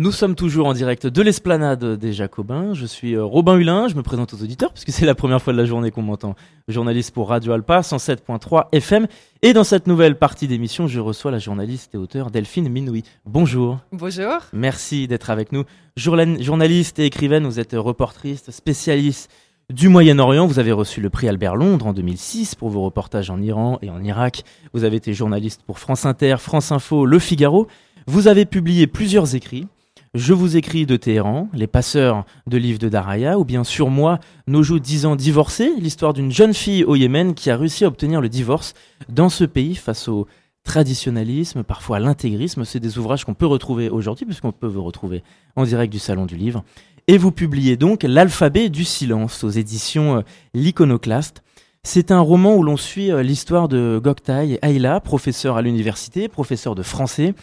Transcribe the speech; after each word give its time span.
Nous 0.00 0.12
sommes 0.12 0.36
toujours 0.36 0.68
en 0.68 0.74
direct 0.74 1.08
de 1.08 1.22
l'esplanade 1.22 1.84
des 1.96 2.12
Jacobins. 2.12 2.72
Je 2.72 2.86
suis 2.86 3.16
euh, 3.16 3.24
Robin 3.24 3.56
Hulin, 3.56 3.88
je 3.88 3.96
me 3.96 4.02
présente 4.04 4.32
aux 4.32 4.40
auditeurs 4.44 4.72
puisque 4.72 4.92
c'est 4.92 5.04
la 5.04 5.16
première 5.16 5.42
fois 5.42 5.52
de 5.52 5.58
la 5.58 5.64
journée 5.64 5.90
qu'on 5.90 6.02
m'entend. 6.02 6.36
Journaliste 6.68 7.12
pour 7.12 7.30
Radio 7.30 7.52
Alpa 7.52 7.80
107.3 7.80 8.68
FM. 8.70 9.08
Et 9.42 9.52
dans 9.52 9.64
cette 9.64 9.88
nouvelle 9.88 10.16
partie 10.16 10.46
d'émission, 10.46 10.86
je 10.86 11.00
reçois 11.00 11.32
la 11.32 11.40
journaliste 11.40 11.96
et 11.96 11.98
auteure 11.98 12.30
Delphine 12.30 12.68
Minoui. 12.68 13.02
Bonjour. 13.26 13.80
Bonjour. 13.90 14.38
Merci 14.52 15.08
d'être 15.08 15.30
avec 15.30 15.50
nous. 15.50 15.64
Journaliste 15.96 17.00
et 17.00 17.06
écrivaine, 17.06 17.44
vous 17.44 17.58
êtes 17.58 17.72
reportrice, 17.72 18.48
spécialiste 18.52 19.28
du 19.68 19.88
Moyen-Orient. 19.88 20.46
Vous 20.46 20.60
avez 20.60 20.70
reçu 20.70 21.00
le 21.00 21.10
prix 21.10 21.28
Albert 21.28 21.56
Londres 21.56 21.88
en 21.88 21.92
2006 21.92 22.54
pour 22.54 22.68
vos 22.68 22.82
reportages 22.82 23.30
en 23.30 23.42
Iran 23.42 23.80
et 23.82 23.90
en 23.90 24.04
Irak. 24.04 24.44
Vous 24.74 24.84
avez 24.84 24.98
été 24.98 25.12
journaliste 25.12 25.62
pour 25.66 25.80
France 25.80 26.06
Inter, 26.06 26.36
France 26.38 26.70
Info, 26.70 27.04
Le 27.04 27.18
Figaro. 27.18 27.66
Vous 28.06 28.28
avez 28.28 28.46
publié 28.46 28.86
plusieurs 28.86 29.34
écrits 29.34 29.66
je 30.14 30.32
vous 30.32 30.56
écris 30.56 30.86
de 30.86 30.96
Téhéran, 30.96 31.48
les 31.52 31.66
passeurs 31.66 32.24
de 32.46 32.56
livres 32.56 32.78
de 32.78 32.88
Daraya, 32.88 33.38
ou 33.38 33.44
bien 33.44 33.64
sur 33.64 33.90
moi, 33.90 34.18
nos 34.46 34.62
jours 34.62 34.80
dix 34.80 35.06
ans 35.06 35.16
divorcés, 35.16 35.72
l'histoire 35.78 36.12
d'une 36.14 36.32
jeune 36.32 36.54
fille 36.54 36.84
au 36.84 36.96
Yémen 36.96 37.34
qui 37.34 37.50
a 37.50 37.56
réussi 37.56 37.84
à 37.84 37.88
obtenir 37.88 38.20
le 38.20 38.28
divorce 38.28 38.74
dans 39.08 39.28
ce 39.28 39.44
pays 39.44 39.74
face 39.74 40.08
au 40.08 40.26
traditionnalisme, 40.64 41.62
parfois 41.62 41.96
à 41.96 42.00
l'intégrisme. 42.00 42.64
C'est 42.64 42.80
des 42.80 42.98
ouvrages 42.98 43.24
qu'on 43.24 43.34
peut 43.34 43.46
retrouver 43.46 43.90
aujourd'hui, 43.90 44.26
puisqu'on 44.26 44.52
peut 44.52 44.66
vous 44.66 44.84
retrouver 44.84 45.22
en 45.56 45.64
direct 45.64 45.92
du 45.92 45.98
Salon 45.98 46.26
du 46.26 46.36
Livre. 46.36 46.64
Et 47.06 47.16
vous 47.16 47.32
publiez 47.32 47.76
donc 47.76 48.02
L'alphabet 48.02 48.68
du 48.68 48.84
silence 48.84 49.42
aux 49.42 49.50
éditions 49.50 50.18
euh, 50.18 50.22
L'Iconoclaste. 50.52 51.42
C'est 51.84 52.10
un 52.10 52.20
roman 52.20 52.54
où 52.56 52.62
l'on 52.62 52.76
suit 52.76 53.10
euh, 53.10 53.22
l'histoire 53.22 53.68
de 53.68 54.00
Goktai 54.02 54.58
Ayla, 54.62 55.00
professeur 55.00 55.56
à 55.56 55.62
l'université, 55.62 56.28
professeur 56.28 56.74
de 56.74 56.82
français. 56.82 57.34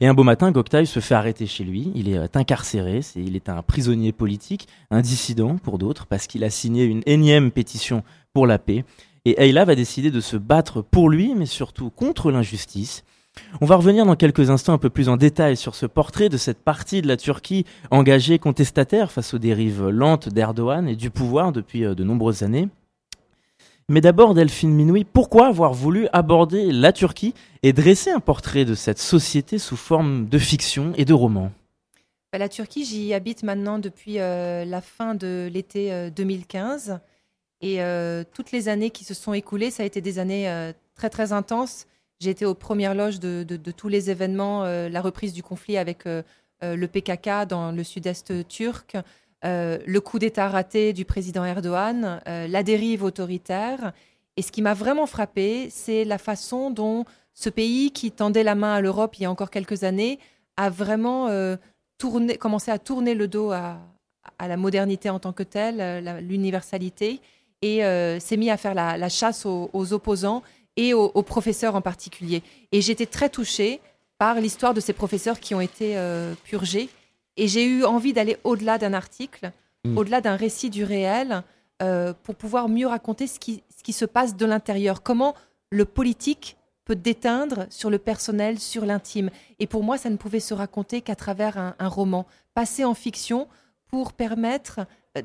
Et 0.00 0.08
un 0.08 0.14
beau 0.14 0.24
matin, 0.24 0.50
Goktai 0.50 0.86
se 0.86 1.00
fait 1.00 1.14
arrêter 1.14 1.46
chez 1.46 1.62
lui. 1.62 1.92
Il 1.94 2.08
est 2.08 2.18
euh, 2.18 2.26
incarcéré, 2.34 3.00
il 3.16 3.36
est 3.36 3.48
un 3.48 3.62
prisonnier 3.62 4.12
politique, 4.12 4.66
un 4.90 5.02
dissident 5.02 5.56
pour 5.56 5.78
d'autres, 5.78 6.06
parce 6.06 6.26
qu'il 6.26 6.42
a 6.42 6.50
signé 6.50 6.84
une 6.84 7.02
énième 7.06 7.50
pétition 7.50 8.02
pour 8.32 8.46
la 8.46 8.58
paix. 8.58 8.84
Et 9.24 9.40
Ayla 9.40 9.64
va 9.64 9.76
décider 9.76 10.10
de 10.10 10.20
se 10.20 10.36
battre 10.36 10.82
pour 10.82 11.08
lui, 11.08 11.34
mais 11.36 11.46
surtout 11.46 11.90
contre 11.90 12.32
l'injustice. 12.32 13.04
On 13.60 13.66
va 13.66 13.76
revenir 13.76 14.04
dans 14.04 14.16
quelques 14.16 14.50
instants 14.50 14.74
un 14.74 14.78
peu 14.78 14.90
plus 14.90 15.08
en 15.08 15.16
détail 15.16 15.56
sur 15.56 15.74
ce 15.74 15.86
portrait 15.86 16.28
de 16.28 16.36
cette 16.36 16.62
partie 16.62 17.02
de 17.02 17.08
la 17.08 17.16
Turquie 17.16 17.64
engagée 17.90 18.38
contestataire 18.38 19.12
face 19.12 19.32
aux 19.32 19.38
dérives 19.38 19.88
lentes 19.88 20.28
d'Erdogan 20.28 20.88
et 20.88 20.96
du 20.96 21.10
pouvoir 21.10 21.52
depuis 21.52 21.84
euh, 21.84 21.94
de 21.94 22.04
nombreuses 22.04 22.42
années. 22.42 22.68
Mais 23.92 24.00
d'abord, 24.00 24.32
Delphine 24.32 24.72
Minoui, 24.72 25.04
pourquoi 25.04 25.48
avoir 25.48 25.74
voulu 25.74 26.08
aborder 26.14 26.72
la 26.72 26.94
Turquie 26.94 27.34
et 27.62 27.74
dresser 27.74 28.10
un 28.10 28.20
portrait 28.20 28.64
de 28.64 28.74
cette 28.74 28.98
société 28.98 29.58
sous 29.58 29.76
forme 29.76 30.30
de 30.30 30.38
fiction 30.38 30.94
et 30.96 31.04
de 31.04 31.12
roman? 31.12 31.52
Bah, 32.32 32.38
La 32.38 32.48
Turquie, 32.48 32.86
j'y 32.86 33.12
habite 33.12 33.42
maintenant 33.42 33.78
depuis 33.78 34.18
euh, 34.18 34.64
la 34.64 34.80
fin 34.80 35.14
de 35.14 35.50
l'été 35.52 36.10
2015. 36.10 36.88
Euh, 36.88 36.96
et 37.60 37.82
euh, 37.82 38.24
toutes 38.32 38.50
les 38.50 38.70
années 38.70 38.88
qui 38.88 39.04
se 39.04 39.12
sont 39.12 39.34
écoulées, 39.34 39.70
ça 39.70 39.82
a 39.82 39.86
été 39.86 40.00
des 40.00 40.18
années 40.18 40.72
très 40.94 41.10
très 41.10 41.34
intenses. 41.34 41.86
J'ai 42.18 42.30
été 42.30 42.46
aux 42.46 42.54
premières 42.54 42.94
loges 42.94 43.20
de, 43.20 43.44
de 43.44 43.70
tous 43.72 43.88
les 43.88 44.08
événements, 44.08 44.64
la 44.64 45.00
reprise 45.02 45.34
du 45.34 45.42
conflit 45.42 45.76
avec 45.76 46.06
le 46.06 46.86
PKK 46.86 47.46
dans 47.46 47.72
le 47.72 47.84
sud-est 47.84 48.48
turc, 48.48 48.96
euh, 49.44 49.78
le 49.86 50.00
coup 50.00 50.18
d'État 50.18 50.48
raté 50.48 50.92
du 50.92 51.04
président 51.04 51.44
Erdogan, 51.44 52.20
euh, 52.28 52.46
la 52.46 52.62
dérive 52.62 53.02
autoritaire. 53.02 53.92
Et 54.36 54.42
ce 54.42 54.52
qui 54.52 54.62
m'a 54.62 54.74
vraiment 54.74 55.06
frappé, 55.06 55.68
c'est 55.70 56.04
la 56.04 56.18
façon 56.18 56.70
dont 56.70 57.04
ce 57.34 57.50
pays 57.50 57.90
qui 57.90 58.12
tendait 58.12 58.44
la 58.44 58.54
main 58.54 58.74
à 58.74 58.80
l'Europe 58.80 59.16
il 59.18 59.22
y 59.22 59.26
a 59.26 59.30
encore 59.30 59.50
quelques 59.50 59.84
années 59.84 60.18
a 60.56 60.70
vraiment 60.70 61.28
euh, 61.28 61.56
commencé 62.38 62.70
à 62.70 62.78
tourner 62.78 63.14
le 63.14 63.26
dos 63.26 63.52
à, 63.52 63.78
la 64.40 64.56
modernité 64.56 65.08
en 65.08 65.18
tant 65.18 65.32
que 65.32 65.42
telle, 65.42 66.04
l'universalité, 66.20 67.20
et 67.62 67.78
s'est 68.18 68.36
mis 68.36 68.50
à 68.50 68.56
faire 68.56 68.74
la, 68.74 69.08
chasse 69.08 69.46
aux, 69.46 69.92
opposants 69.92 70.42
et 70.76 70.94
aux, 70.94 71.12
aux, 71.14 71.22
professeurs 71.22 71.76
en 71.76 71.80
particulier. 71.80 72.42
Et 72.72 72.80
j'étais 72.80 73.06
très 73.06 73.28
touchée 73.28 73.80
par 74.18 74.40
l'histoire 74.40 74.74
de 74.74 74.80
ces 74.80 74.92
professeurs 74.92 75.38
qui 75.38 75.54
ont 75.54 75.60
été 75.60 75.96
purgés 76.42 76.88
et 77.36 77.48
j'ai 77.48 77.64
eu 77.64 77.84
envie 77.84 78.12
d'aller 78.12 78.36
au-delà 78.44 78.78
d'un 78.78 78.92
article, 78.92 79.52
hmm. 79.84 79.96
au-delà 79.96 80.20
d'un 80.20 80.36
récit 80.36 80.70
du 80.70 80.84
réel, 80.84 81.42
euh, 81.82 82.12
pour 82.22 82.34
pouvoir 82.34 82.68
mieux 82.68 82.86
raconter 82.86 83.26
ce 83.26 83.38
qui, 83.38 83.62
ce 83.76 83.82
qui 83.82 83.92
se 83.92 84.04
passe 84.04 84.36
de 84.36 84.46
l'intérieur. 84.46 85.02
Comment 85.02 85.34
le 85.70 85.84
politique 85.84 86.56
peut 86.84 86.96
déteindre 86.96 87.66
sur 87.70 87.90
le 87.90 87.98
personnel, 87.98 88.58
sur 88.58 88.84
l'intime. 88.84 89.30
Et 89.60 89.66
pour 89.66 89.84
moi, 89.84 89.98
ça 89.98 90.10
ne 90.10 90.16
pouvait 90.16 90.40
se 90.40 90.52
raconter 90.52 91.00
qu'à 91.00 91.14
travers 91.14 91.56
un, 91.56 91.74
un, 91.78 91.88
roman, 91.88 92.26
passé 92.54 92.84
en 92.84 92.94
fiction 92.94 93.46
pour 93.86 94.12
permettre 94.12 94.80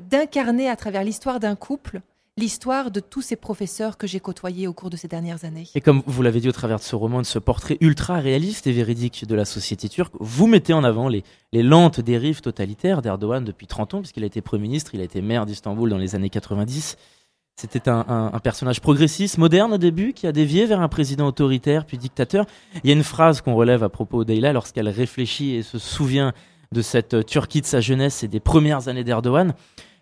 d'incarner 0.08 0.68
à 0.68 0.76
travers 0.76 1.02
l'histoire 1.02 1.40
d'un 1.40 1.56
couple 1.56 2.00
l'histoire 2.38 2.90
de 2.90 3.00
tous 3.00 3.20
ces 3.20 3.36
professeurs 3.36 3.98
que 3.98 4.06
j'ai 4.06 4.20
côtoyés 4.20 4.68
au 4.68 4.72
cours 4.72 4.90
de 4.90 4.96
ces 4.96 5.08
dernières 5.08 5.44
années. 5.44 5.66
Et 5.74 5.80
comme 5.80 6.02
vous 6.06 6.22
l'avez 6.22 6.40
dit 6.40 6.48
au 6.48 6.52
travers 6.52 6.78
de 6.78 6.84
ce 6.84 6.94
roman, 6.94 7.20
de 7.20 7.26
ce 7.26 7.38
portrait 7.38 7.76
ultra 7.80 8.20
réaliste 8.20 8.66
et 8.66 8.72
véridique 8.72 9.26
de 9.26 9.34
la 9.34 9.44
société 9.44 9.88
turque, 9.88 10.14
vous 10.20 10.46
mettez 10.46 10.72
en 10.72 10.84
avant 10.84 11.08
les, 11.08 11.24
lentes 11.52 12.00
dérives 12.00 12.40
totalitaires 12.40 13.02
d'Erdogan 13.02 13.44
depuis 13.44 13.66
30 13.66 13.94
ans, 13.94 13.98
puisqu'il 14.00 14.22
a 14.22 14.26
été 14.26 14.40
Premier 14.40 14.62
ministre, 14.62 14.94
il 14.94 15.00
a 15.00 15.04
été 15.04 15.20
maire 15.20 15.46
d'Istanbul 15.46 15.90
dans 15.90 15.98
les 15.98 16.14
années 16.14 16.30
90. 16.30 16.96
C'était 17.56 17.88
un, 17.88 18.30
personnage 18.40 18.80
progressiste, 18.80 19.36
moderne 19.36 19.72
au 19.72 19.78
début, 19.78 20.12
qui 20.12 20.28
a 20.28 20.32
dévié 20.32 20.64
vers 20.64 20.80
un 20.80 20.88
président 20.88 21.26
autoritaire 21.26 21.86
puis 21.86 21.98
dictateur. 21.98 22.46
Il 22.84 22.88
y 22.88 22.92
a 22.92 22.96
une 22.96 23.02
phrase 23.02 23.40
qu'on 23.40 23.56
relève 23.56 23.82
à 23.82 23.88
propos 23.88 24.24
d'Eyla 24.24 24.52
lorsqu'elle 24.52 24.88
réfléchit 24.88 25.56
et 25.56 25.62
se 25.64 25.78
souvient 25.78 26.32
de 26.70 26.82
cette 26.82 27.26
Turquie 27.26 27.60
de 27.60 27.66
sa 27.66 27.80
jeunesse 27.80 28.22
et 28.22 28.28
des 28.28 28.38
premières 28.38 28.86
années 28.86 29.02
d'Erdogan. 29.02 29.54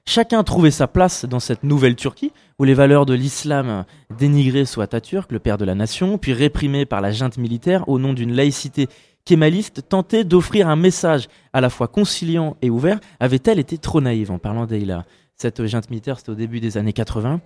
Chacun 0.09 0.44
trouvait 0.44 0.71
sa 0.71 0.87
place 0.87 1.25
dans 1.25 1.41
cette 1.41 1.65
nouvelle 1.65 1.97
Turquie, 1.97 2.33
où 2.61 2.65
les 2.65 2.75
valeurs 2.75 3.06
de 3.06 3.15
l'islam 3.15 3.84
dénigrées 4.17 4.65
soit 4.65 4.84
Atatürk, 4.84 5.33
le 5.33 5.41
père 5.41 5.59
de 5.59 5.65
la 5.65 5.75
nation, 5.75 6.17
puis 6.17 6.33
réprimées 6.33 6.87
par 6.87 7.00
la 7.00 7.11
junte 7.11 7.39
militaire 7.39 7.89
au 7.89 7.99
nom 7.99 8.15
d'une 8.15 8.33
laïcité 8.33 8.89
kémaliste, 9.25 9.89
tentaient 9.89 10.25
d'offrir 10.25 10.69
un 10.69 10.77
message 10.77 11.27
à 11.53 11.61
la 11.61 11.71
fois 11.71 11.89
conciliant 11.89 12.56
et 12.62 12.71
ouvert. 12.71 13.00
Avait-elle 13.19 13.59
été 13.59 13.78
trop 13.78 14.00
naïve 14.00 14.31
en 14.31 14.39
parlant 14.39 14.65
d'Eila 14.65 15.05
Cette 15.34 15.67
junte 15.67 15.91
militaire, 15.91 16.19
c'était 16.19 16.31
au 16.31 16.37
début 16.37 16.61
des 16.61 16.78
années 16.78 16.93
80. 16.93 17.41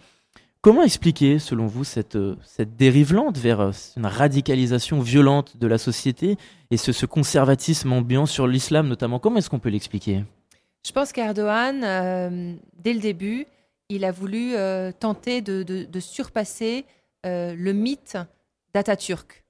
Comment 0.60 0.82
expliquer, 0.82 1.38
selon 1.38 1.66
vous, 1.66 1.84
cette, 1.84 2.18
cette 2.44 2.76
dérive 2.76 3.14
lente 3.14 3.38
vers 3.38 3.72
une 3.96 4.04
radicalisation 4.04 5.00
violente 5.00 5.56
de 5.56 5.66
la 5.66 5.78
société 5.78 6.36
et 6.70 6.76
ce, 6.76 6.92
ce 6.92 7.06
conservatisme 7.06 7.90
ambiant 7.94 8.26
sur 8.26 8.46
l'islam 8.46 8.86
notamment? 8.86 9.18
Comment 9.18 9.38
est-ce 9.38 9.48
qu'on 9.48 9.58
peut 9.58 9.70
l'expliquer? 9.70 10.24
Je 10.86 10.92
pense 10.92 11.12
qu'Erdogan, 11.12 11.82
euh, 11.84 12.54
dès 12.74 12.92
le 12.92 13.00
début, 13.00 13.46
il 13.88 14.04
a 14.04 14.12
voulu 14.12 14.54
euh, 14.54 14.92
tenter 14.92 15.42
de, 15.42 16.00
surpasser 16.00 16.86
euh, 17.26 17.54
le 17.56 17.72
mythe 17.72 18.16
d'Atatürk, 18.74 19.44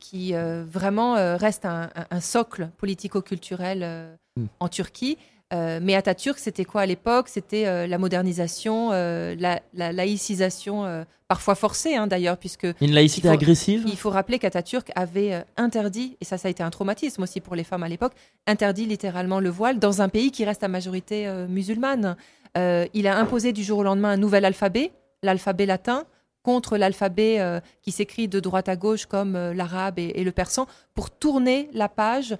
qui 0.00 0.34
vraiment 0.34 1.14
reste 1.38 1.64
un, 1.64 2.20
socle 2.20 2.68
politico-culturel 2.76 4.18
hmm. 4.36 4.44
en 4.60 4.68
Turquie. 4.68 5.16
Euh, 5.52 5.78
mais 5.80 5.94
Atatürk, 5.94 6.38
c'était 6.38 6.64
quoi 6.64 6.82
à 6.82 6.86
l'époque? 6.86 7.28
C'était 7.28 7.66
euh, 7.66 7.86
la 7.86 7.98
modernisation, 7.98 8.90
euh, 8.92 9.36
la, 9.38 9.60
laïcisation, 9.92 11.04
parfois 11.28 11.54
forcée 11.54 11.94
hein, 11.94 12.06
d'ailleurs, 12.06 12.36
puisque... 12.36 12.66
Une 12.80 12.92
laïcité 12.92 13.28
agressive? 13.28 13.84
Il 13.86 13.96
faut 13.96 14.10
rappeler 14.10 14.38
qu'Atatürk 14.38 14.90
avait 14.96 15.44
interdit, 15.56 16.16
et 16.20 16.24
ça, 16.24 16.38
ça 16.38 16.48
a 16.48 16.50
été 16.50 16.62
un 16.62 16.70
traumatisme 16.70 17.22
aussi 17.22 17.40
pour 17.40 17.54
les 17.54 17.64
femmes 17.64 17.82
à 17.82 17.88
l'époque, 17.88 18.12
interdit 18.46 18.86
littéralement 18.86 19.40
le 19.40 19.50
voile 19.50 19.78
dans 19.78 20.02
un 20.02 20.08
pays 20.08 20.30
qui 20.30 20.44
reste 20.44 20.64
à 20.64 20.68
majorité 20.68 21.28
musulmane. 21.48 22.16
il 22.56 23.06
a 23.06 23.18
imposé 23.18 23.52
du 23.52 23.62
jour 23.62 23.78
au 23.78 23.82
lendemain 23.82 24.10
un 24.10 24.16
nouvel 24.16 24.44
alphabet, 24.44 24.92
l'alphabet 25.22 25.66
latin, 25.66 26.04
contre 26.42 26.76
l'alphabet 26.76 27.60
qui 27.82 27.92
s'écrit 27.92 28.28
de 28.28 28.40
droite 28.40 28.68
à 28.68 28.76
gauche 28.76 29.06
comme 29.06 29.36
l'arabe 29.52 29.98
et, 29.98 30.12
et, 30.14 30.24
le 30.24 30.32
persan, 30.32 30.66
pour 30.94 31.10
tourner 31.10 31.68
la 31.72 31.88
page 31.88 32.36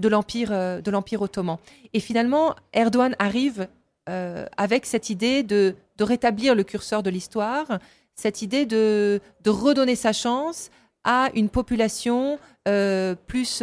de 0.00 0.08
l'Empire 0.08 0.50
euh, 0.50 0.80
de 0.80 0.90
l'Empire 0.90 1.22
ottoman. 1.22 1.58
Et 1.92 2.00
finalement, 2.00 2.56
Erdogan 2.72 3.14
arrive 3.18 3.68
euh, 4.08 4.46
avec 4.56 4.86
cette 4.86 5.10
idée 5.10 5.42
de, 5.42 5.76
rétablir 6.00 6.54
le 6.54 6.64
curseur 6.64 7.02
de 7.02 7.10
l'histoire, 7.10 7.78
cette 8.16 8.40
idée 8.40 8.64
de, 8.64 9.20
redonner 9.46 9.96
sa 9.96 10.14
chance 10.14 10.70
à 11.04 11.28
une 11.34 11.50
population 11.50 12.38
euh, 12.68 13.14
plus 13.26 13.62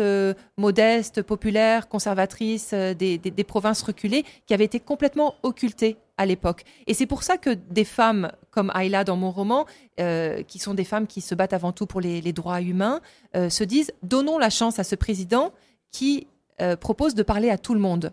modeste, 0.58 1.24
populaire, 1.24 1.88
conservatrice 1.88 2.74
des, 2.74 3.46
provinces 3.48 3.82
reculées 3.82 4.24
qui 4.46 4.54
avait 4.54 4.66
été 4.66 4.80
complètement 4.80 5.34
occultée 5.42 5.98
à 6.18 6.28
l'époque. 6.28 6.64
Et 6.86 6.94
c'est 6.94 7.08
pour 7.08 7.24
ça 7.24 7.38
que 7.38 7.50
des 7.50 7.86
femmes 7.86 8.32
comme 8.52 8.72
Ayla 8.76 9.04
dans 9.04 9.18
mon 9.18 9.32
roman, 9.32 9.66
qui 10.48 10.60
sont 10.60 10.76
des 10.76 10.84
femmes 10.84 11.08
qui 11.08 11.22
se 11.22 11.34
battent 11.34 11.54
avant 11.54 11.72
tout 11.72 11.88
pour 11.88 12.02
les 12.02 12.34
droits 12.34 12.62
humains, 12.62 13.02
se 13.34 13.64
disent 13.64 13.92
donnons 14.04 14.38
la 14.38 14.52
chance 14.52 14.78
à 14.78 14.84
ce 14.84 14.96
président 14.96 15.54
qui 15.92 16.28
euh, 16.62 16.76
propose 16.76 17.16
de 17.16 17.24
parler 17.24 17.50
à 17.50 17.58
tout 17.58 17.74
le 17.74 17.80
monde. 17.80 18.12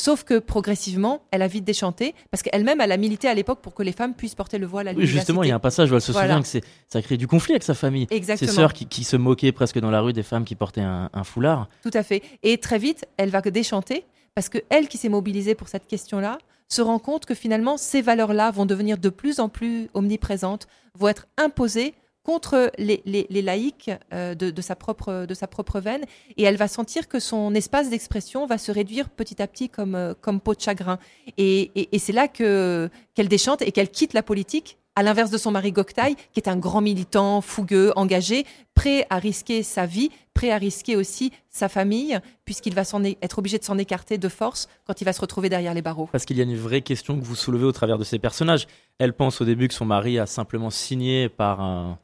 Sauf 0.00 0.24
que 0.24 0.38
progressivement, 0.38 1.22
elle 1.30 1.42
a 1.42 1.46
vite 1.46 1.64
déchanté, 1.64 2.14
parce 2.30 2.42
qu'elle-même, 2.42 2.80
elle 2.80 2.92
a 2.92 2.96
milité 2.96 3.28
à 3.28 3.34
l'époque 3.34 3.60
pour 3.60 3.74
que 3.74 3.82
les 3.82 3.92
femmes 3.92 4.14
puissent 4.14 4.34
porter 4.34 4.56
le 4.56 4.66
voile 4.66 4.88
à 4.88 4.92
l'université. 4.92 5.18
justement, 5.18 5.42
il 5.42 5.50
y 5.50 5.52
a 5.52 5.54
un 5.54 5.60
passage 5.60 5.92
où 5.92 5.94
elle 5.94 6.00
se 6.00 6.12
souvient 6.12 6.40
que 6.40 6.48
ça 6.48 6.60
a 6.94 7.02
créé 7.02 7.18
du 7.18 7.26
conflit 7.26 7.52
avec 7.52 7.62
sa 7.62 7.74
famille. 7.74 8.06
Exactement. 8.10 8.50
Ses 8.50 8.56
sœurs 8.56 8.72
qui, 8.72 9.04
se 9.04 9.16
moquaient 9.16 9.52
presque 9.52 9.78
dans 9.78 9.90
la 9.90 10.00
rue 10.00 10.14
des 10.14 10.22
femmes 10.22 10.44
qui 10.44 10.54
portaient 10.54 10.80
un, 10.80 11.24
foulard. 11.24 11.68
Tout 11.82 11.90
à 11.92 12.02
fait. 12.02 12.22
Et 12.42 12.56
très 12.56 12.78
vite, 12.78 13.06
elle 13.18 13.28
va 13.28 13.42
déchanter, 13.42 14.04
parce 14.34 14.48
que 14.48 14.58
elle 14.70 14.88
qui 14.88 14.96
s'est 14.96 15.10
mobilisée 15.10 15.54
pour 15.54 15.68
cette 15.68 15.86
question-là, 15.86 16.38
se 16.68 16.80
rend 16.80 16.98
compte 16.98 17.26
que 17.26 17.34
finalement, 17.34 17.76
ces 17.76 18.00
valeurs-là 18.00 18.50
vont 18.50 18.64
devenir 18.64 18.96
de 18.96 19.10
plus 19.10 19.40
en 19.40 19.50
plus 19.50 19.90
omniprésentes, 19.92 20.68
vont 20.98 21.08
être 21.08 21.26
imposées 21.36 21.94
contre 22.22 22.70
les, 22.78 23.02
laïcs 23.30 23.90
euh, 24.12 24.34
de, 24.34 24.62
sa 24.62 24.76
propre, 24.76 25.26
de 25.26 25.34
sa 25.34 25.46
propre 25.46 25.80
veine, 25.80 26.04
et 26.36 26.44
elle 26.44 26.56
va 26.56 26.68
sentir 26.68 27.08
que 27.08 27.20
son 27.20 27.54
espace 27.54 27.90
d'expression 27.90 28.46
va 28.46 28.58
se 28.58 28.70
réduire 28.70 29.08
petit 29.08 29.42
à 29.42 29.46
petit 29.46 29.68
comme, 29.68 29.94
euh, 29.94 30.14
comme 30.20 30.40
peau 30.40 30.54
de 30.54 30.60
chagrin. 30.60 30.98
Et, 31.38 31.70
c'est 31.98 32.12
là 32.12 32.28
que, 32.28 32.90
qu'elle 33.14 33.28
déchante 33.28 33.62
et 33.62 33.72
qu'elle 33.72 33.90
quitte 33.90 34.12
la 34.12 34.22
politique, 34.22 34.78
à 34.94 35.02
l'inverse 35.02 35.30
de 35.30 35.38
son 35.38 35.50
mari 35.50 35.72
Goktaï, 35.72 36.16
qui 36.32 36.40
est 36.40 36.48
un 36.48 36.56
grand 36.56 36.80
militant, 36.80 37.40
fougueux, 37.40 37.92
engagé, 37.96 38.44
prêt 38.74 39.06
à 39.08 39.18
risquer 39.18 39.62
sa 39.62 39.86
vie, 39.86 40.10
prêt 40.34 40.50
à 40.50 40.58
risquer 40.58 40.96
aussi 40.96 41.32
sa 41.48 41.68
famille, 41.68 42.18
puisqu'il 42.44 42.74
va 42.74 42.82
être 43.22 43.38
obligé 43.38 43.58
de 43.58 43.64
s'en 43.64 43.78
écarter 43.78 44.18
de 44.18 44.28
force 44.28 44.68
quand 44.86 45.00
il 45.00 45.04
va 45.04 45.12
se 45.12 45.20
retrouver 45.20 45.48
derrière 45.48 45.72
les 45.72 45.82
barreaux. 45.82 46.08
Parce 46.12 46.24
qu'il 46.24 46.36
y 46.36 46.40
a 46.40 46.44
une 46.44 46.56
vraie 46.56 46.82
question 46.82 47.18
que 47.18 47.24
vous 47.24 47.36
soulevez 47.36 47.64
au 47.64 47.72
travers 47.72 47.96
de 47.96 48.04
ces 48.04 48.18
personnages. 48.18 48.66
Elle 48.98 49.14
pense 49.14 49.40
au 49.40 49.44
début 49.44 49.68
que 49.68 49.74
son 49.74 49.86
mari 49.86 50.18
a 50.18 50.26
simplement 50.26 50.70
signé 50.70 51.30
par 51.30 51.60
un 51.60 51.98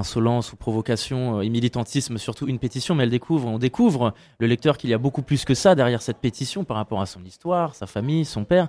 insolence 0.00 0.52
ou 0.52 0.56
provocation 0.56 1.38
euh, 1.38 1.42
et 1.42 1.48
militantisme, 1.48 2.18
surtout 2.18 2.48
une 2.48 2.58
pétition, 2.58 2.94
mais 2.94 3.04
elle 3.04 3.10
découvre, 3.10 3.46
on 3.46 3.58
découvre 3.58 4.14
le 4.38 4.46
lecteur 4.46 4.76
qu'il 4.76 4.90
y 4.90 4.94
a 4.94 4.98
beaucoup 4.98 5.22
plus 5.22 5.44
que 5.44 5.54
ça 5.54 5.74
derrière 5.74 6.02
cette 6.02 6.18
pétition 6.18 6.64
par 6.64 6.76
rapport 6.76 7.00
à 7.00 7.06
son 7.06 7.24
histoire, 7.24 7.74
sa 7.74 7.86
famille, 7.86 8.24
son 8.24 8.44
père. 8.44 8.68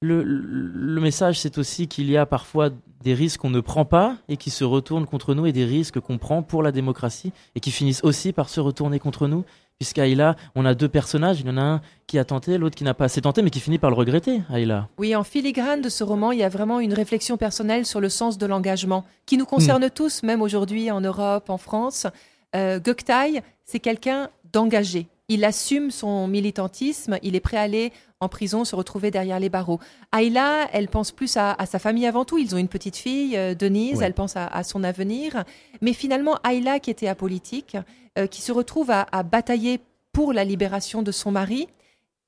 Le, 0.00 0.24
le 0.24 1.00
message, 1.00 1.38
c'est 1.38 1.58
aussi 1.58 1.86
qu'il 1.86 2.10
y 2.10 2.16
a 2.16 2.26
parfois 2.26 2.70
des 3.02 3.14
risques 3.14 3.40
qu'on 3.40 3.50
ne 3.50 3.60
prend 3.60 3.84
pas 3.84 4.16
et 4.28 4.36
qui 4.36 4.50
se 4.50 4.64
retournent 4.64 5.06
contre 5.06 5.34
nous 5.34 5.46
et 5.46 5.52
des 5.52 5.64
risques 5.64 6.00
qu'on 6.00 6.18
prend 6.18 6.42
pour 6.42 6.62
la 6.62 6.72
démocratie 6.72 7.32
et 7.54 7.60
qui 7.60 7.70
finissent 7.70 8.02
aussi 8.02 8.32
par 8.32 8.48
se 8.48 8.60
retourner 8.60 8.98
contre 8.98 9.28
nous 9.28 9.44
puisqu'Aïla, 9.82 10.36
on 10.54 10.64
a 10.64 10.76
deux 10.76 10.88
personnages, 10.88 11.40
il 11.40 11.46
y 11.48 11.50
en 11.50 11.56
a 11.56 11.60
un 11.60 11.80
qui 12.06 12.16
a 12.16 12.24
tenté, 12.24 12.56
l'autre 12.56 12.76
qui 12.76 12.84
n'a 12.84 12.94
pas 12.94 13.06
assez 13.06 13.20
tenté, 13.20 13.42
mais 13.42 13.50
qui 13.50 13.58
finit 13.58 13.78
par 13.78 13.90
le 13.90 13.96
regretter, 13.96 14.42
Aïla. 14.48 14.88
Oui, 14.96 15.16
en 15.16 15.24
filigrane 15.24 15.80
de 15.80 15.88
ce 15.88 16.04
roman, 16.04 16.30
il 16.30 16.38
y 16.38 16.44
a 16.44 16.48
vraiment 16.48 16.78
une 16.78 16.94
réflexion 16.94 17.36
personnelle 17.36 17.84
sur 17.84 18.00
le 18.00 18.08
sens 18.08 18.38
de 18.38 18.46
l'engagement, 18.46 19.04
qui 19.26 19.36
nous 19.36 19.44
concerne 19.44 19.84
hmm. 19.84 19.90
tous, 19.90 20.22
même 20.22 20.40
aujourd'hui 20.40 20.92
en 20.92 21.00
Europe, 21.00 21.50
en 21.50 21.58
France. 21.58 22.06
Euh, 22.54 22.78
c'est 23.64 23.80
quelqu'un 23.80 24.28
d'engagé. 24.52 25.08
Il 25.28 25.44
assume 25.44 25.90
son 25.90 26.28
militantisme, 26.28 27.18
il 27.24 27.34
est 27.34 27.40
prêt 27.40 27.56
à 27.56 27.62
aller 27.62 27.92
en 28.22 28.28
prison, 28.28 28.64
se 28.64 28.76
retrouver 28.76 29.10
derrière 29.10 29.40
les 29.40 29.48
barreaux. 29.48 29.80
Ayla, 30.16 30.68
elle 30.72 30.88
pense 30.88 31.10
plus 31.12 31.36
à, 31.36 31.56
sa 31.66 31.78
famille 31.78 32.06
avant 32.06 32.24
tout. 32.24 32.38
Ils 32.38 32.54
ont 32.54 32.58
une 32.58 32.68
petite 32.68 32.96
fille, 32.96 33.36
euh, 33.36 33.54
Denise, 33.54 34.00
elle 34.00 34.14
pense 34.14 34.36
à, 34.36 34.62
son 34.62 34.84
avenir. 34.84 35.44
Mais 35.80 35.92
finalement, 35.92 36.38
Ayla, 36.48 36.78
qui 36.78 36.90
était 36.90 37.08
apolitique, 37.08 37.76
euh, 38.18 38.26
qui 38.26 38.40
se 38.40 38.52
retrouve 38.52 38.90
à, 38.90 39.22
batailler 39.24 39.80
pour 40.12 40.32
la 40.32 40.44
libération 40.44 41.02
de 41.02 41.10
son 41.10 41.30
mari, 41.30 41.68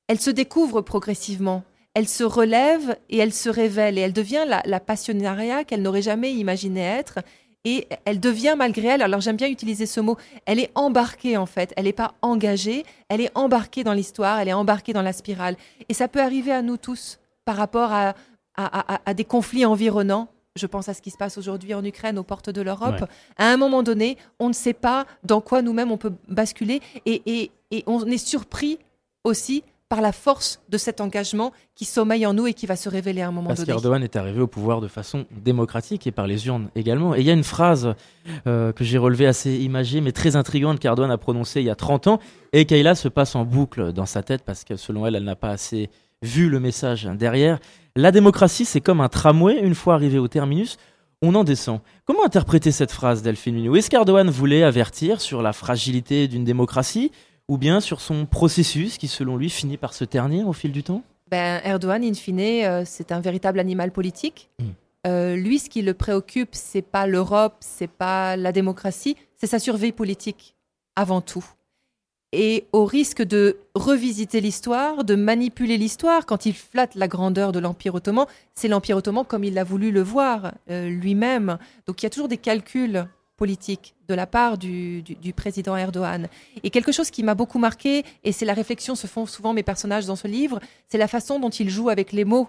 elle 0.08 0.20
se 0.20 0.31
découvre 0.31 0.81
progressivement. 0.81 1.62
Elle 1.94 2.08
se 2.08 2.25
relève 2.25 2.97
et 3.08 3.19
elle 3.19 3.32
se 3.32 3.49
révèle 3.49 3.99
et 3.99 4.00
elle 4.00 4.12
devient 4.12 4.44
la, 4.49 4.62
la 4.64 4.81
passionnariat 4.81 5.62
qu'elle 5.62 5.82
n'aurait 5.82 6.02
jamais 6.02 6.32
imaginé 6.32 6.81
être 6.81 7.20
et 7.64 7.88
elle 8.05 8.20
devient 8.20 8.55
malgré 8.56 8.88
elle, 8.88 9.02
alors 9.02 9.20
j'aime 9.20 9.37
bien 9.37 9.49
utiliser 9.49 9.87
ce 9.87 10.00
mot, 10.00 10.16
elle 10.46 10.61
est 10.61 10.70
embarquée 10.75 11.37
en 11.37 11.46
fait, 11.46 11.72
elle 11.76 11.84
n'est 11.84 11.93
pas 11.93 12.14
engagée, 12.22 12.84
elle 13.08 13.20
est 13.20 13.31
embarquée 13.34 13.84
dans 13.84 13.93
l'histoire, 13.93 14.38
elle 14.38 14.49
est 14.49 14.55
embarquée 14.55 14.93
dans 14.93 15.02
la 15.02 15.12
spirale. 15.12 15.56
Et 15.88 15.94
ça 15.94 16.08
peut 16.08 16.20
arriver 16.20 16.52
à 16.52 16.62
nous 16.62 16.76
tous 16.76 17.19
par 17.44 17.56
rapport 17.56 17.93
à, 17.93 18.14
à, 18.56 19.14
des 19.14 19.25
conflits 19.25 19.64
environnants. 19.64 20.28
Je 20.56 20.66
pense 20.66 20.88
à 20.88 20.94
ce 20.94 21.02
qui 21.02 21.11
se 21.11 21.16
passe 21.16 21.37
aujourd'hui 21.37 21.75
en 21.75 21.84
Ukraine, 21.84 22.19
aux 22.19 22.22
portes 22.22 22.50
de 22.50 22.62
l'Europe. 22.62 23.05
À 23.38 23.46
un 23.49 23.56
moment 23.56 23.82
donné, 23.82 24.19
on 24.38 24.49
ne 24.49 24.52
sait 24.52 24.72
pas 24.72 25.05
dans 25.25 25.40
quoi 25.40 25.62
nous-mêmes 25.62 25.90
on 25.90 25.96
peut 25.96 26.12
basculer 26.28 26.81
et, 27.06 27.22
et, 27.26 27.50
et 27.70 27.82
on 27.87 28.06
est 28.06 28.19
surpris 28.19 28.78
aussi 29.25 29.64
par 29.94 30.02
la 30.02 30.11
force 30.11 30.61
de 30.70 30.76
cet 30.76 31.00
engagement 31.00 31.52
qui 31.76 31.85
sommeille 31.85 32.26
en 32.26 32.35
nous 32.35 32.49
et 32.49 32.52
qui 32.52 32.67
va 32.67 32.75
se 32.75 32.88
révéler 32.88 33.23
à 33.23 33.29
un 33.29 33.31
moment 33.31 33.46
Parce 33.46 33.61
donné. 33.61 33.69
Parce 33.69 33.81
qu'Erdogan 33.81 34.02
est 34.02 34.17
arrivé 34.17 34.41
au 34.41 34.49
pouvoir 34.49 34.81
de 34.81 34.88
façon 34.88 35.25
démocratique 35.31 36.08
et 36.08 36.11
par 36.11 36.26
les 36.26 36.49
urnes 36.49 36.69
également. 36.75 37.14
Et 37.14 37.20
il 37.20 37.26
y 37.26 37.31
a 37.31 37.32
une 37.32 37.44
phrase 37.44 37.94
euh, 38.49 38.73
que 38.73 38.82
j'ai 38.82 38.99
relevée 38.99 39.29
assez 39.29 39.55
imagée 39.55 40.00
mais 40.00 40.11
très 40.11 40.35
intrigante 40.35 40.81
qu'Erdogan 40.81 41.12
a 41.12 41.17
prononcée 41.17 41.61
il 41.61 41.67
y 41.67 41.70
a 41.70 41.76
30 41.76 42.08
ans 42.08 42.19
et 42.52 42.64
Kayla 42.64 42.96
se 42.96 43.06
passe 43.06 43.37
en 43.37 43.44
boucle 43.44 43.93
dans 43.93 44.05
sa 44.05 44.25
tête 44.25 44.43
parce 44.44 44.64
que 44.64 44.75
selon 44.75 45.06
elle, 45.06 45.14
elle 45.14 45.23
n'a 45.23 45.37
pas 45.37 45.50
assez 45.50 45.91
vu 46.23 46.49
le 46.49 46.58
message 46.58 47.05
derrière. 47.05 47.61
La 47.94 48.11
démocratie, 48.11 48.64
c'est 48.64 48.81
comme 48.81 49.00
un 49.00 49.08
tramway, 49.08 49.61
une 49.61 49.76
fois 49.76 49.94
arrivé 49.94 50.19
au 50.19 50.26
terminus, 50.26 50.76
on 51.23 51.37
en 51.37 51.44
descend. 51.44 51.79
Comment 52.05 52.26
interpréter 52.26 52.73
cette 52.73 52.90
phrase, 52.90 53.23
Delphine 53.23 53.55
Minou? 53.55 53.76
Est-ce 53.76 53.90
qu'Erdogan 53.90 54.29
voulait 54.29 54.64
avertir 54.64 55.20
sur 55.20 55.40
la 55.40 55.52
fragilité 55.52 56.26
d'une 56.26 56.43
démocratie? 56.43 57.12
Ou 57.49 57.58
bien 57.58 57.81
sur 57.81 58.00
son 58.00 58.26
processus 58.26 58.99
qui, 58.99 59.08
selon 59.08 59.37
lui, 59.37 59.50
finit 59.50 59.76
par 59.76 59.94
se 59.94 60.05
ternir 60.05 60.49
au 60.49 60.52
fil 60.52 60.73
du 60.73 60.82
temps? 60.82 61.02
Ben, 61.31 61.61
Erdogan, 61.64 62.05
in 62.05 62.14
fine, 62.14 62.41
euh, 62.41 62.82
c'est 62.85 63.12
un 63.12 63.20
véritable 63.20 63.58
animal 63.58 63.91
politique. 63.91 64.50
Hmm. 64.58 64.70
Euh, 65.06 65.37
lui, 65.37 65.58
ce 65.58 65.69
qui 65.69 65.82
le 65.82 65.94
préoccupe, 65.94 66.50
c'est 66.52 66.82
pas 66.82 67.06
l'Europe, 67.06 67.56
c'est 67.61 67.91
pas 67.91 68.37
la 68.37 68.52
démocratie, 68.52 69.17
c'est 69.37 69.46
sa 69.46 69.58
survie 69.58 69.93
politique 69.93 70.55
avant 70.96 71.20
tout. 71.20 71.44
Et 72.32 72.67
au 72.73 72.85
risque 72.85 73.23
de 73.23 73.58
revisiter 73.76 74.40
l'histoire, 74.40 75.05
de 75.05 75.14
manipuler 75.14 75.79
l'histoire, 75.79 76.26
quand 76.26 76.47
il 76.47 76.55
flatte 76.55 76.97
la 76.97 77.06
grandeur 77.06 77.52
de 77.52 77.61
l'Empire 77.61 77.94
ottoman, 77.94 78.26
c'est 78.55 78.67
l'Empire 78.67 78.97
ottoman 78.97 79.25
comme 79.25 79.44
il 79.44 79.56
a 79.56 79.62
voulu 79.62 79.93
le 79.93 80.02
voir 80.02 80.52
euh, 80.69 80.88
lui-même. 80.88 81.58
Donc 81.87 82.02
il 82.02 82.06
y 82.06 82.08
a 82.08 82.11
toujours 82.11 82.26
des 82.26 82.38
calculs 82.38 83.06
politique 83.37 83.95
de 84.09 84.15
la 84.15 84.27
part 84.27 84.59
du, 84.59 85.03
président 85.35 85.77
Erdogan. 85.77 86.29
Et 86.63 86.71
quelque 86.71 86.93
chose 86.93 87.11
qui 87.11 87.23
m'a 87.23 87.35
beaucoup 87.35 87.59
marqué, 87.59 88.05
et 88.23 88.33
c'est 88.33 88.45
la 88.45 88.55
réflexion 88.55 88.95
se 88.95 89.07
font 89.07 89.27
souvent 89.27 89.53
mes 89.53 89.63
personnages 89.63 90.07
dans 90.07 90.17
ce 90.17 90.29
livre, 90.29 90.61
c'est 90.89 90.99
la 90.99 91.09
façon 91.09 91.39
dont 91.39 91.51
il 91.51 91.69
joue 91.69 91.89
avec 91.89 92.13
les 92.13 92.25
mots. 92.25 92.49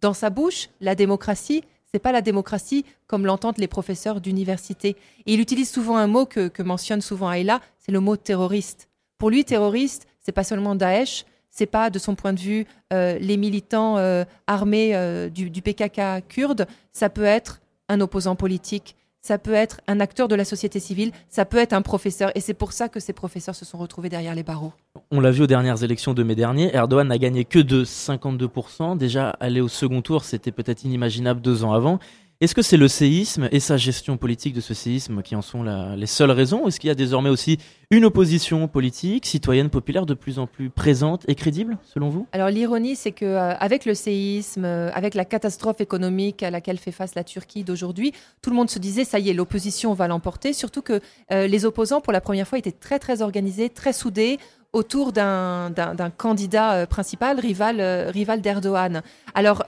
Dans 0.00 0.12
sa 0.12 0.28
bouche, 0.28 0.68
la 0.80 0.94
démocratie, 0.94 1.62
c'est 1.90 1.98
pas 1.98 2.12
la 2.12 2.20
démocratie 2.20 2.84
comme 3.06 3.24
l'entendent 3.24 3.58
les 3.58 3.68
professeurs 3.68 4.20
d'université. 4.20 4.96
Et 5.24 5.34
il 5.34 5.40
utilise 5.40 5.70
souvent 5.70 5.96
un 5.96 6.06
mot 6.06 6.26
que, 6.26 6.62
mentionne 6.62 7.00
souvent 7.00 7.32
Ayla, 7.32 7.60
c'est 7.78 7.92
le 7.92 8.00
mot 8.00 8.16
terroriste. 8.16 8.88
Pour 9.18 9.30
lui, 9.30 9.44
terroriste, 9.44 10.06
c'est 10.20 10.32
pas 10.32 10.44
seulement 10.44 10.74
Daesh, 10.74 11.24
c'est 11.50 11.66
pas 11.66 11.88
de 11.88 11.98
son 11.98 12.14
point 12.14 12.34
de 12.34 12.40
vue 12.40 12.66
euh, 12.92 13.18
les 13.18 13.38
militants 13.38 13.96
euh, 13.96 14.24
armés 14.46 14.94
euh, 14.94 15.30
du, 15.30 15.48
du 15.48 15.62
PKK 15.62 16.26
kurde, 16.28 16.66
ça 16.92 17.08
peut 17.08 17.24
être 17.24 17.62
un 17.88 18.00
opposant 18.02 18.36
politique, 18.36 18.94
ça 19.26 19.38
peut 19.38 19.54
être 19.54 19.80
un 19.88 19.98
acteur 19.98 20.28
de 20.28 20.36
la 20.36 20.44
société 20.44 20.78
civile, 20.78 21.10
ça 21.28 21.44
peut 21.44 21.56
être 21.58 21.72
un 21.72 21.82
professeur, 21.82 22.30
et 22.36 22.40
c'est 22.40 22.54
pour 22.54 22.70
ça 22.70 22.88
que 22.88 23.00
ces 23.00 23.12
professeurs 23.12 23.56
se 23.56 23.64
sont 23.64 23.76
retrouvés 23.76 24.08
derrière 24.08 24.36
les 24.36 24.44
barreaux. 24.44 24.72
On 25.10 25.18
l'a 25.18 25.32
vu 25.32 25.42
aux 25.42 25.48
dernières 25.48 25.82
élections 25.82 26.14
de 26.14 26.22
mai 26.22 26.36
dernier, 26.36 26.72
Erdogan 26.72 27.08
n'a 27.08 27.18
gagné 27.18 27.44
que 27.44 27.58
de 27.58 27.84
52%. 27.84 28.96
Déjà, 28.96 29.30
aller 29.40 29.60
au 29.60 29.66
second 29.66 30.00
tour, 30.00 30.22
c'était 30.22 30.52
peut-être 30.52 30.84
inimaginable 30.84 31.40
deux 31.40 31.64
ans 31.64 31.72
avant. 31.72 31.98
Est-ce 32.42 32.54
que 32.54 32.60
c'est 32.60 32.76
le 32.76 32.88
séisme 32.88 33.48
et 33.50 33.60
sa 33.60 33.78
gestion 33.78 34.18
politique 34.18 34.52
de 34.52 34.60
ce 34.60 34.74
séisme 34.74 35.22
qui 35.22 35.34
en 35.34 35.40
sont 35.40 35.62
les 35.62 36.06
seules 36.06 36.30
raisons 36.30 36.66
est-ce 36.66 36.78
qu'il 36.78 36.88
y 36.88 36.90
a 36.90 36.94
désormais 36.94 37.30
aussi 37.30 37.56
une 37.90 38.04
opposition 38.04 38.68
politique, 38.68 39.24
citoyenne, 39.24 39.70
populaire 39.70 40.04
de 40.04 40.12
plus 40.12 40.38
en 40.38 40.46
plus 40.46 40.68
présente 40.68 41.24
et 41.28 41.34
crédible, 41.34 41.78
selon 41.82 42.10
vous? 42.10 42.26
Alors 42.32 42.50
l'ironie, 42.50 42.94
c'est 42.94 43.12
que 43.12 43.24
euh, 43.24 43.54
avec 43.56 43.86
le 43.86 43.94
séisme, 43.94 44.66
euh, 44.66 44.90
avec 44.92 45.14
la 45.14 45.24
catastrophe 45.24 45.80
économique 45.80 46.42
à 46.42 46.50
laquelle 46.50 46.76
fait 46.76 46.92
face 46.92 47.14
la 47.14 47.24
Turquie 47.24 47.64
d'aujourd'hui, 47.64 48.12
tout 48.42 48.50
le 48.50 48.56
monde 48.56 48.68
se 48.68 48.78
disait 48.78 49.04
ça 49.04 49.18
y 49.18 49.30
est, 49.30 49.32
l'opposition 49.32 49.94
va 49.94 50.06
l'emporter. 50.06 50.52
Surtout 50.52 50.82
que 50.82 51.00
euh, 51.32 51.46
les 51.46 51.64
opposants, 51.64 52.02
pour 52.02 52.12
la 52.12 52.20
première 52.20 52.46
fois, 52.46 52.58
étaient 52.58 52.70
très 52.70 52.98
très 52.98 53.22
organisés, 53.22 53.70
très 53.70 53.94
soudés 53.94 54.38
autour 54.74 55.12
d'un 55.12 55.72
candidat 56.18 56.86
principal, 56.86 57.40
rival, 57.40 57.80
rival 58.10 58.42
d'Erdogan. 58.42 59.00
Alors, 59.34 59.64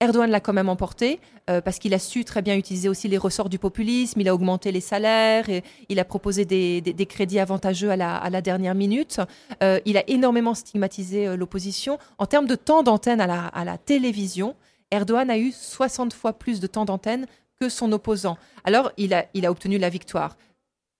Erdogan 0.00 0.30
l'a 0.30 0.40
quand 0.40 0.52
même 0.52 0.68
emporté 0.68 1.20
euh, 1.48 1.62
parce 1.62 1.78
qu'il 1.78 1.94
a 1.94 1.98
su 1.98 2.24
très 2.26 2.42
bien 2.42 2.54
utiliser 2.54 2.88
aussi 2.90 3.08
les 3.08 3.16
ressorts 3.16 3.48
du 3.48 3.58
populisme, 3.58 4.20
il 4.20 4.28
a 4.28 4.34
augmenté 4.34 4.70
les 4.70 4.82
salaires, 4.82 5.48
et 5.48 5.64
il 5.88 5.98
a 5.98 6.04
proposé 6.04 6.44
des, 6.44 7.06
crédits 7.08 7.38
avantageux 7.38 7.90
à 7.90 7.96
la, 7.96 8.42
dernière 8.42 8.74
minute, 8.74 9.20
euh, 9.62 9.80
il 9.86 9.96
a 9.96 10.04
énormément 10.08 10.54
stigmatisé 10.54 11.26
euh, 11.26 11.36
l'opposition. 11.36 11.98
En 12.18 12.26
termes 12.26 12.46
de 12.46 12.56
temps 12.56 12.82
d'antenne 12.82 13.22
à 13.22 13.64
la, 13.64 13.78
télévision, 13.78 14.54
Erdogan 14.90 15.30
a 15.30 15.38
eu 15.38 15.50
60 15.50 16.12
fois 16.12 16.34
plus 16.34 16.60
de 16.60 16.66
temps 16.66 16.84
d'antenne 16.84 17.26
que 17.58 17.70
son 17.70 17.90
opposant. 17.92 18.36
Alors 18.64 18.92
il 18.98 19.14
a, 19.14 19.24
il 19.32 19.46
a 19.46 19.50
obtenu 19.50 19.78
la 19.78 19.88
victoire. 19.88 20.36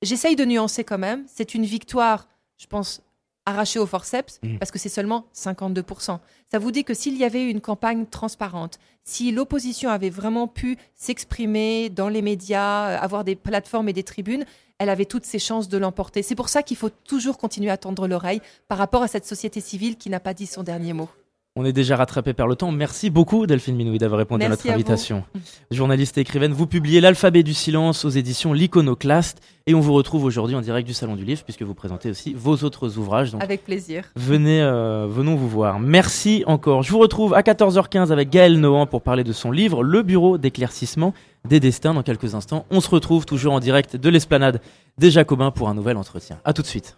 J'essaye 0.00 0.36
de 0.36 0.44
nuancer 0.46 0.84
quand 0.84 0.98
même, 0.98 1.24
c'est 1.26 1.54
une 1.54 1.66
victoire, 1.66 2.28
je 2.56 2.66
pense, 2.66 3.02
arraché 3.46 3.78
au 3.78 3.86
forceps 3.86 4.40
mmh. 4.42 4.58
parce 4.58 4.70
que 4.70 4.78
c'est 4.78 4.88
seulement 4.88 5.26
52%. 5.34 6.18
Ça 6.50 6.58
vous 6.58 6.70
dit 6.70 6.84
que 6.84 6.94
s'il 6.94 7.16
y 7.16 7.24
avait 7.24 7.48
une 7.48 7.60
campagne 7.60 8.06
transparente, 8.06 8.78
si 9.04 9.32
l'opposition 9.32 9.88
avait 9.90 10.10
vraiment 10.10 10.48
pu 10.48 10.76
s'exprimer 10.94 11.88
dans 11.88 12.08
les 12.08 12.22
médias, 12.22 12.90
euh, 12.90 12.98
avoir 13.00 13.24
des 13.24 13.36
plateformes 13.36 13.88
et 13.88 13.92
des 13.92 14.02
tribunes, 14.02 14.44
elle 14.78 14.90
avait 14.90 15.06
toutes 15.06 15.24
ses 15.24 15.38
chances 15.38 15.68
de 15.68 15.78
l'emporter. 15.78 16.22
C'est 16.22 16.34
pour 16.34 16.48
ça 16.48 16.62
qu'il 16.62 16.76
faut 16.76 16.90
toujours 16.90 17.38
continuer 17.38 17.70
à 17.70 17.76
tendre 17.76 18.06
l'oreille 18.06 18.42
par 18.68 18.78
rapport 18.78 19.02
à 19.02 19.08
cette 19.08 19.24
société 19.24 19.60
civile 19.60 19.96
qui 19.96 20.10
n'a 20.10 20.20
pas 20.20 20.34
dit 20.34 20.46
son 20.46 20.62
dernier 20.62 20.92
mot. 20.92 21.08
On 21.58 21.64
est 21.64 21.72
déjà 21.72 21.96
rattrapé 21.96 22.34
par 22.34 22.46
le 22.46 22.54
temps. 22.54 22.70
Merci 22.70 23.08
beaucoup 23.08 23.46
Delphine 23.46 23.76
Minoui 23.76 23.96
d'avoir 23.96 24.18
répondu 24.18 24.44
à 24.44 24.50
notre 24.50 24.68
invitation. 24.68 25.24
Journaliste 25.70 26.18
et 26.18 26.20
écrivaine, 26.20 26.52
vous 26.52 26.66
publiez 26.66 27.00
L'alphabet 27.00 27.42
du 27.42 27.54
silence 27.54 28.04
aux 28.04 28.10
éditions 28.10 28.52
L'Iconoclaste 28.52 29.40
et 29.66 29.74
on 29.74 29.80
vous 29.80 29.94
retrouve 29.94 30.24
aujourd'hui 30.24 30.54
en 30.54 30.60
direct 30.60 30.86
du 30.86 30.92
Salon 30.92 31.16
du 31.16 31.24
Livre 31.24 31.42
puisque 31.44 31.62
vous 31.62 31.72
présentez 31.72 32.10
aussi 32.10 32.34
vos 32.34 32.56
autres 32.56 32.98
ouvrages. 32.98 33.34
avec 33.40 33.64
plaisir. 33.64 34.04
Venez, 34.16 34.60
euh, 34.60 35.06
venons 35.08 35.34
vous 35.34 35.48
voir. 35.48 35.80
Merci 35.80 36.44
encore. 36.46 36.82
Je 36.82 36.92
vous 36.92 36.98
retrouve 36.98 37.32
à 37.32 37.40
14h15 37.40 38.12
avec 38.12 38.28
Gaël 38.28 38.60
Nohan 38.60 38.86
pour 38.86 39.00
parler 39.00 39.24
de 39.24 39.32
son 39.32 39.50
livre 39.50 39.82
Le 39.82 40.02
Bureau 40.02 40.36
d'éclaircissement 40.36 41.14
des 41.48 41.58
destins 41.58 41.94
dans 41.94 42.02
quelques 42.02 42.34
instants. 42.34 42.66
On 42.70 42.82
se 42.82 42.90
retrouve 42.90 43.24
toujours 43.24 43.54
en 43.54 43.60
direct 43.60 43.96
de 43.96 44.08
l'esplanade 44.10 44.60
des 44.98 45.10
Jacobins 45.10 45.52
pour 45.52 45.70
un 45.70 45.74
nouvel 45.74 45.96
entretien. 45.96 46.38
A 46.44 46.52
tout 46.52 46.60
de 46.60 46.66
suite. 46.66 46.94